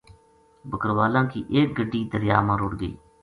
بکروالا 0.69 1.21
ں 1.23 1.29
کی 1.31 1.39
ایک 1.53 1.67
گڈی 1.77 2.01
دریا 2.13 2.37
ما 2.45 2.53
رُڑھ 2.59 2.75
گئی 2.81 2.93